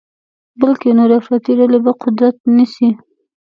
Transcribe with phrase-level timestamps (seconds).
[0.59, 2.89] بلکې نورې افراطي ډلې به قدرت نیسي.